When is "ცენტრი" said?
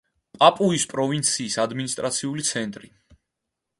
2.51-2.91